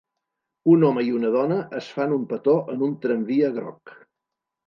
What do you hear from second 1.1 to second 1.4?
una